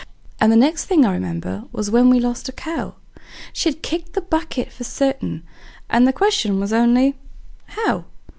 And 0.39 0.51
the 0.51 0.55
next 0.55 0.85
that 0.85 0.97
I 1.05 1.11
remember 1.13 1.65
was 1.71 1.91
when 1.91 2.09
we 2.09 2.19
lost 2.19 2.49
a 2.49 2.51
cow; 2.51 2.95
She 3.53 3.69
had 3.69 3.83
kicked 3.83 4.13
the 4.13 4.21
bucket 4.21 4.71
for 4.71 4.83
certain, 4.83 5.43
the 5.93 6.11
question 6.11 6.59
was 6.59 6.73
only 6.73 7.19
How? 7.67 8.05